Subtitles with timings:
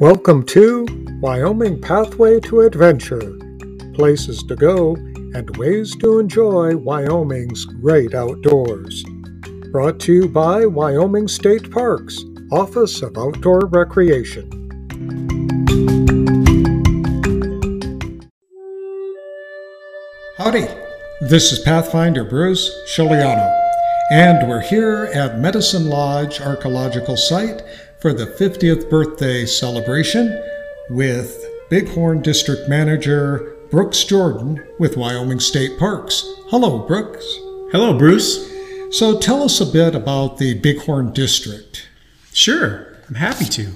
[0.00, 0.86] Welcome to
[1.20, 3.36] Wyoming Pathway to Adventure
[3.94, 9.04] places to go and ways to enjoy Wyoming's great outdoors.
[9.72, 12.22] Brought to you by Wyoming State Parks,
[12.52, 14.48] Office of Outdoor Recreation.
[20.36, 20.68] Howdy,
[21.22, 23.52] this is Pathfinder Bruce Shiliano,
[24.12, 27.62] and we're here at Medicine Lodge Archaeological Site
[28.00, 30.40] for the 50th birthday celebration
[30.88, 36.24] with Bighorn District Manager Brooks Jordan with Wyoming State Parks.
[36.48, 37.24] Hello, Brooks.
[37.72, 38.48] Hello, Bruce.
[38.96, 41.88] So tell us a bit about the Bighorn District.
[42.32, 43.72] Sure, I'm happy to.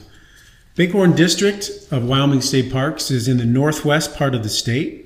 [0.76, 5.04] Bighorn District of Wyoming State Parks is in the northwest part of the state.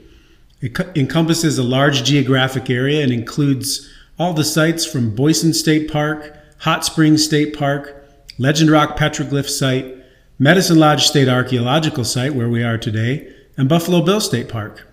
[0.60, 5.90] It co- encompasses a large geographic area and includes all the sites from Boysen State
[5.90, 7.95] Park, Hot Springs State Park,
[8.38, 9.96] Legend Rock Petroglyph Site,
[10.38, 14.86] Medicine Lodge State Archaeological Site, where we are today, and Buffalo Bill State Park.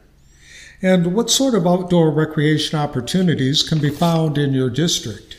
[0.82, 5.36] And what sort of outdoor recreation opportunities can be found in your district?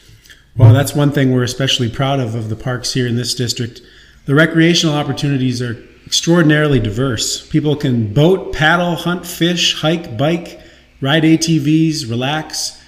[0.56, 3.80] Well, that's one thing we're especially proud of of the parks here in this district.
[4.26, 7.46] The recreational opportunities are extraordinarily diverse.
[7.48, 10.60] People can boat, paddle, hunt, fish, hike, bike,
[11.00, 12.80] ride ATVs, relax,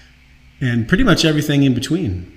[0.61, 2.36] and pretty much everything in between.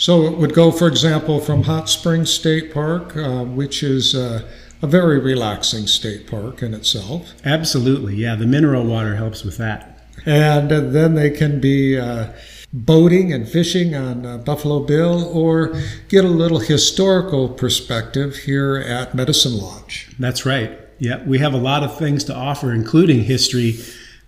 [0.00, 4.48] So it would go, for example, from Hot Springs State Park, uh, which is uh,
[4.80, 7.34] a very relaxing state park in itself.
[7.44, 8.34] Absolutely, yeah.
[8.34, 10.02] The mineral water helps with that.
[10.24, 12.32] And uh, then they can be uh,
[12.72, 15.74] boating and fishing on uh, Buffalo Bill or
[16.08, 20.08] get a little historical perspective here at Medicine Lodge.
[20.18, 20.78] That's right.
[20.98, 23.78] Yeah, we have a lot of things to offer, including history,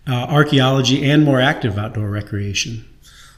[0.07, 2.85] uh, archaeology, and more active outdoor recreation.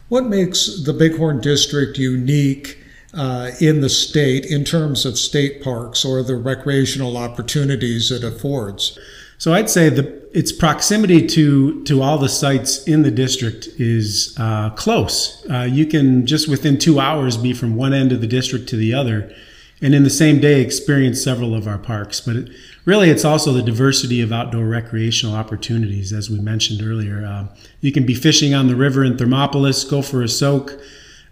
[0.08, 2.78] What makes the Bighorn District unique
[3.14, 8.98] uh, in the state in terms of state parks or the recreational opportunities it affords?
[9.38, 14.34] So I'd say the its proximity to to all the sites in the district is
[14.38, 15.46] uh, close.
[15.50, 18.76] Uh, you can just within two hours be from one end of the district to
[18.76, 19.32] the other,
[19.84, 22.20] and in the same day experience several of our parks.
[22.20, 22.50] But it,
[22.84, 27.24] really, it's also the diversity of outdoor recreational opportunities, as we mentioned earlier.
[27.24, 30.80] Uh, you can be fishing on the river in Thermopolis, go for a soak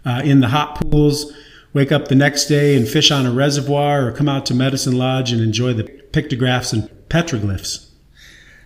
[0.05, 1.33] uh, in the hot pools
[1.73, 4.97] wake up the next day and fish on a reservoir or come out to Medicine
[4.97, 7.89] Lodge and enjoy the pictographs and petroglyphs.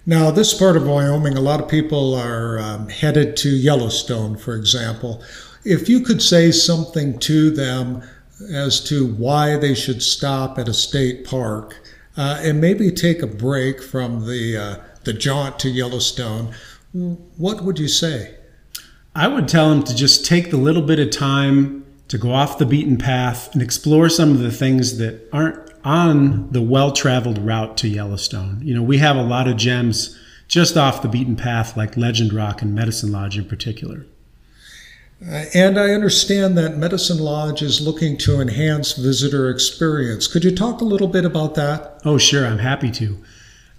[0.06, 4.56] Now, this part of Wyoming, a lot of people are um, headed to Yellowstone, for
[4.56, 5.22] example.
[5.66, 8.04] If you could say something to them
[8.52, 11.78] as to why they should stop at a state park
[12.16, 16.54] uh, and maybe take a break from the, uh, the jaunt to Yellowstone,
[17.38, 18.36] what would you say?
[19.16, 22.58] I would tell them to just take the little bit of time to go off
[22.58, 27.38] the beaten path and explore some of the things that aren't on the well traveled
[27.38, 28.62] route to Yellowstone.
[28.64, 32.32] You know, we have a lot of gems just off the beaten path, like Legend
[32.32, 34.06] Rock and Medicine Lodge in particular.
[35.22, 40.28] Uh, and I understand that Medicine Lodge is looking to enhance visitor experience.
[40.28, 42.02] Could you talk a little bit about that?
[42.06, 43.18] Oh, sure, I'm happy to.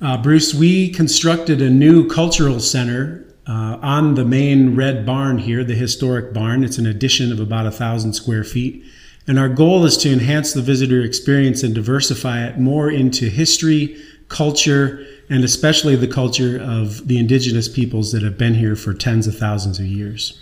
[0.00, 5.65] Uh, Bruce, we constructed a new cultural center uh, on the main red barn here,
[5.65, 6.65] the historic barn.
[6.65, 8.84] It's an addition of about a thousand square feet.
[9.26, 13.97] And our goal is to enhance the visitor experience and diversify it more into history,
[14.28, 19.26] culture, and especially the culture of the indigenous peoples that have been here for tens
[19.26, 20.41] of thousands of years.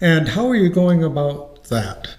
[0.00, 2.16] And how are you going about that?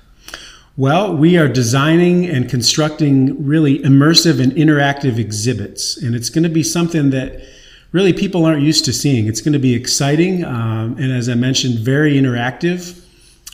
[0.76, 5.96] Well, we are designing and constructing really immersive and interactive exhibits.
[5.98, 7.42] And it's going to be something that
[7.92, 9.28] really people aren't used to seeing.
[9.28, 13.00] It's going to be exciting um, and, as I mentioned, very interactive.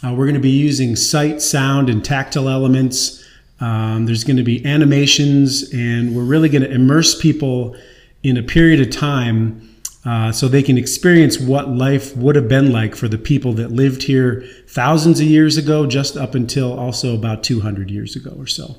[0.05, 3.25] Uh, we're going to be using sight, sound, and tactile elements.
[3.59, 7.75] Um, there's going to be animations, and we're really going to immerse people
[8.21, 9.72] in a period of time
[10.05, 13.71] uh, so they can experience what life would have been like for the people that
[13.71, 18.47] lived here thousands of years ago, just up until also about 200 years ago or
[18.47, 18.75] so.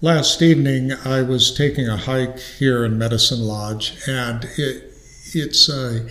[0.00, 4.92] Last evening, I was taking a hike here in Medicine Lodge, and it,
[5.32, 6.08] it's a,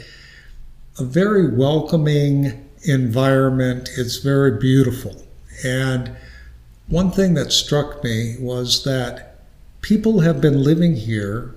[0.98, 3.90] a very welcoming environment.
[3.98, 5.28] It's very beautiful.
[5.66, 6.16] And
[6.88, 9.42] one thing that struck me was that
[9.82, 11.54] people have been living here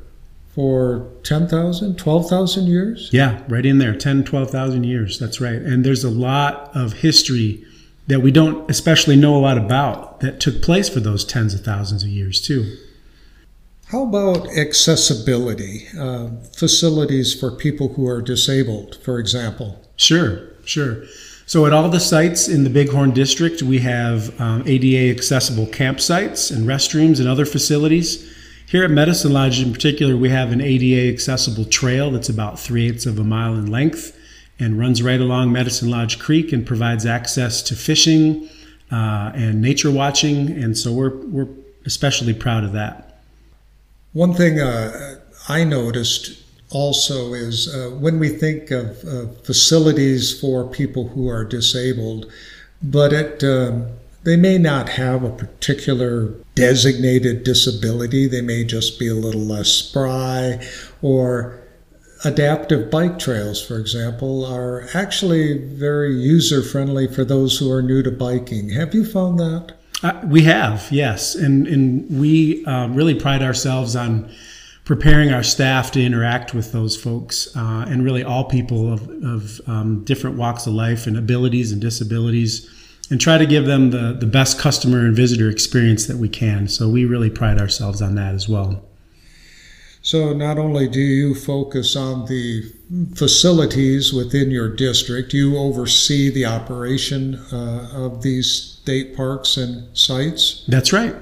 [0.56, 3.10] for 10,000, 12,000 years?
[3.12, 5.18] Yeah, right in there, 10, 12,000 years.
[5.18, 5.60] That's right.
[5.60, 7.62] And there's a lot of history
[8.06, 11.60] that we don't especially know a lot about that took place for those tens of
[11.60, 12.74] thousands of years, too.
[13.88, 19.84] How about accessibility, uh, facilities for people who are disabled, for example?
[19.96, 21.04] Sure, sure.
[21.44, 26.50] So, at all the sites in the Bighorn District, we have um, ADA accessible campsites
[26.50, 28.32] and restrooms and other facilities.
[28.68, 32.88] Here at Medicine Lodge, in particular, we have an ADA accessible trail that's about three
[32.88, 34.18] eighths of a mile in length
[34.58, 38.48] and runs right along Medicine Lodge Creek and provides access to fishing
[38.90, 40.50] uh, and nature watching.
[40.50, 41.48] And so we're, we're
[41.84, 43.20] especially proud of that.
[44.14, 49.00] One thing uh, I noticed also is uh, when we think of
[49.44, 52.32] facilities for people who are disabled,
[52.82, 53.86] but it um,
[54.26, 58.26] they may not have a particular designated disability.
[58.26, 60.60] They may just be a little less spry
[61.00, 61.62] or
[62.24, 68.02] adaptive bike trails, for example, are actually very user friendly for those who are new
[68.02, 68.70] to biking.
[68.70, 69.76] Have you found that?
[70.02, 71.36] Uh, we have, yes.
[71.36, 74.28] And, and we uh, really pride ourselves on
[74.84, 79.60] preparing our staff to interact with those folks uh, and really all people of, of
[79.68, 82.68] um, different walks of life and abilities and disabilities
[83.10, 86.68] and try to give them the, the best customer and visitor experience that we can.
[86.68, 88.82] So we really pride ourselves on that as well.
[90.02, 92.62] So not only do you focus on the
[93.16, 100.64] facilities within your district, you oversee the operation uh, of these state parks and sites.
[100.68, 101.14] That's right.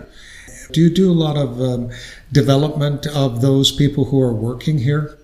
[0.72, 1.90] Do you do a lot of um,
[2.32, 5.16] development of those people who are working here?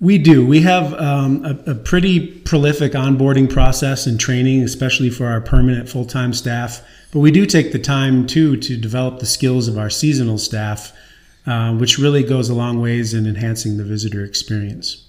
[0.00, 0.46] We do.
[0.46, 5.88] We have um, a, a, pretty prolific onboarding process and training, especially for our permanent
[5.88, 6.86] full time staff.
[7.10, 10.92] But we do take the time too to develop the skills of our seasonal staff,
[11.46, 15.04] uh, which really goes a long ways in enhancing the visitor experience.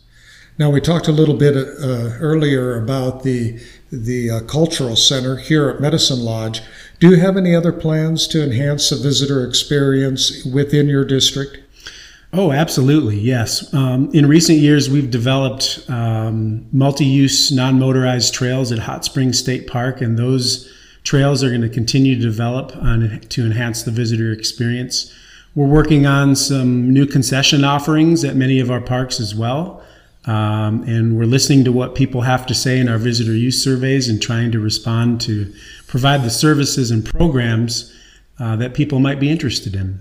[0.58, 3.62] Now we talked a little bit uh, earlier about the
[3.92, 6.62] the uh, cultural center here at Medicine Lodge.
[7.00, 11.60] Do you have any other plans to enhance the visitor experience within your district?
[12.32, 13.74] Oh, absolutely, yes.
[13.74, 19.40] Um, in recent years, we've developed um, multi use non motorized trails at Hot Springs
[19.40, 20.72] State Park, and those
[21.04, 25.12] trails are going to continue to develop on, to enhance the visitor experience.
[25.56, 29.84] We're working on some new concession offerings at many of our parks as well.
[30.26, 34.08] Um, and we're listening to what people have to say in our visitor use surveys
[34.08, 35.52] and trying to respond to
[35.88, 37.96] provide the services and programs
[38.38, 40.00] uh, that people might be interested in.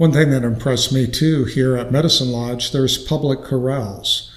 [0.00, 4.32] One thing that impressed me too here at Medicine Lodge, there's public corrals.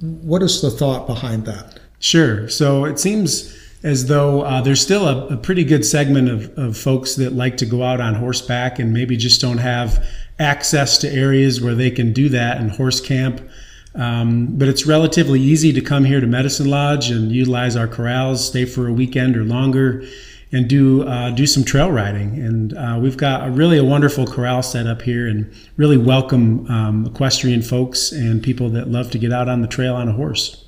[0.00, 1.80] What is the thought behind that?
[1.98, 2.48] Sure.
[2.48, 3.52] So it seems
[3.82, 7.56] as though uh, there's still a, a, pretty good segment of, of folks that like
[7.56, 10.06] to go out on horseback and maybe just don't have
[10.38, 13.40] access to areas where they can do that and horse camp.
[13.96, 18.46] Um, but it's relatively easy to come here to Medicine Lodge and utilize our corrals,
[18.46, 20.06] stay for a weekend or longer,
[20.52, 22.38] and do uh, do some trail riding.
[22.38, 26.70] And uh, we've got a really a wonderful corral set up here, and really welcome
[26.70, 30.12] um, equestrian folks and people that love to get out on the trail on a
[30.12, 30.66] horse.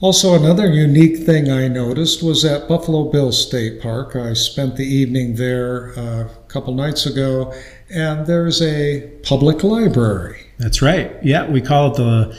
[0.00, 4.16] Also, another unique thing I noticed was at Buffalo Bill State Park.
[4.16, 7.54] I spent the evening there uh, a couple nights ago,
[7.88, 10.46] and there's a public library.
[10.58, 11.14] That's right.
[11.22, 12.36] Yeah, we call it the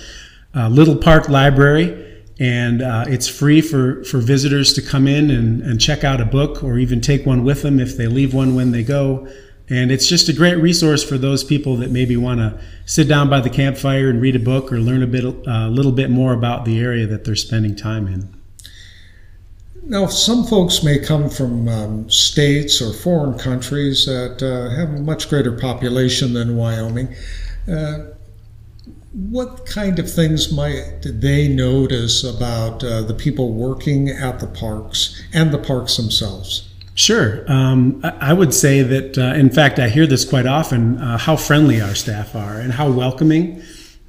[0.55, 2.12] uh, Little Park Library
[2.43, 6.25] and uh, it's free for, for visitors to come in and, and check out a
[6.25, 9.25] book or even take one with them if they leave one when they go.
[9.69, 13.29] And it's just a great resource for those people that maybe want to sit down
[13.29, 16.09] by the campfire and read a book or learn a bit, a uh, little bit
[16.09, 18.35] more about the area that they're spending time in.
[19.83, 25.01] Now, some folks may come from um, states or foreign countries that uh, have a
[25.01, 27.15] much greater population than Wyoming.
[27.71, 28.07] Uh,
[29.13, 35.21] what kind of things might they notice about uh, the people working at the parks
[35.33, 36.69] and the parks themselves?
[36.95, 37.43] Sure.
[37.51, 41.35] Um, I would say that, uh, in fact, I hear this quite often uh, how
[41.35, 43.63] friendly our staff are and how welcoming.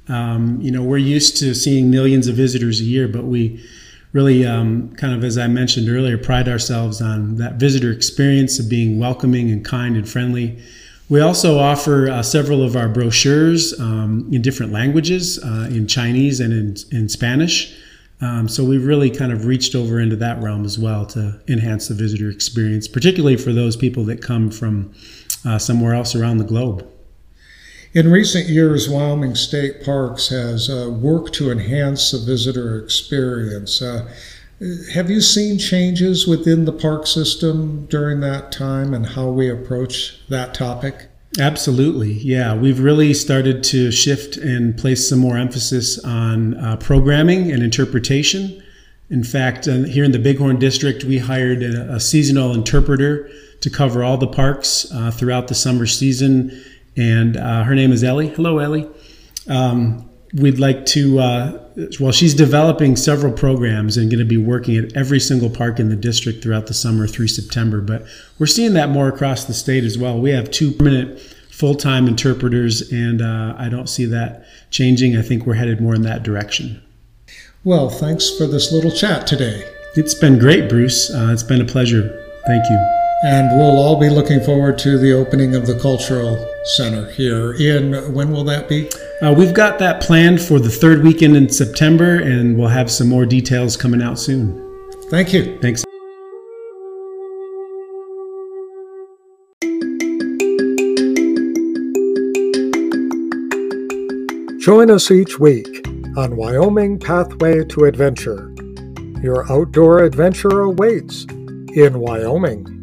[0.07, 3.63] Um, you know, we're used to seeing millions of visitors a year, but we
[4.11, 8.69] really, um, kind of as I mentioned earlier, pride ourselves on that visitor experience of
[8.69, 10.61] being welcoming and kind and friendly.
[11.07, 16.39] We also offer uh, several of our brochures um, in different languages, uh, in Chinese
[16.39, 17.77] and in, in Spanish.
[18.21, 21.89] Um, so we've really kind of reached over into that realm as well to enhance
[21.89, 24.93] the visitor experience, particularly for those people that come from
[25.45, 26.89] uh, somewhere else around the globe.
[27.93, 33.81] In recent years, Wyoming State Parks has uh, worked to enhance the visitor experience.
[34.93, 40.17] Have you seen changes within the park system during that time and how we approach
[40.29, 41.07] that topic?
[41.37, 42.13] Absolutely.
[42.13, 42.55] Yeah.
[42.55, 48.63] We've really started to shift and place some more emphasis on uh, programming and interpretation.
[49.09, 53.69] In fact, uh, here in the Bighorn District, we hired a, a, seasonal interpreter to
[53.69, 56.63] cover all the parks uh, throughout the summer season.
[56.95, 58.29] And uh, her name is Ellie.
[58.29, 58.89] Hello, Ellie.
[59.47, 61.59] Um, we'd like to, uh,
[61.99, 65.89] well, she's developing several programs and going to be working at every single park in
[65.89, 67.81] the district throughout the summer through September.
[67.81, 68.05] But
[68.37, 70.19] we're seeing that more across the state as well.
[70.19, 75.15] We have two permanent full time interpreters, and uh, I don't see that changing.
[75.15, 76.81] I think we're headed more in that direction.
[77.63, 79.63] Well, thanks for this little chat today.
[79.95, 81.09] It's been great, Bruce.
[81.09, 82.21] Uh, it's been a pleasure.
[82.45, 82.94] Thank you.
[83.23, 86.37] And we'll all be looking forward to the opening of the Cultural
[86.75, 88.89] Center here Ian, when will that be?
[89.21, 93.07] Uh, we've got that planned for the third weekend in September, and we'll have some
[93.07, 94.61] more details coming out soon.
[95.09, 95.57] Thank you.
[95.61, 95.83] Thanks.
[104.59, 108.51] Join us each week on Wyoming Pathway to Adventure.
[109.21, 111.25] Your outdoor adventure awaits
[111.75, 112.74] in Wyoming.